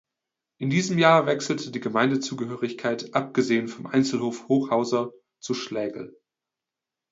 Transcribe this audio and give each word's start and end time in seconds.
In 0.59 0.71
diesem 0.71 0.97
Jahr 0.97 1.27
wechselte 1.27 1.69
die 1.69 1.79
Gemeindezugehörigkeit 1.79 3.13
abgesehen 3.13 3.67
vom 3.67 3.85
Einzelhof 3.85 4.47
Hochhauser 4.49 5.11
zu 5.39 5.53
Schlägl. 5.53 6.17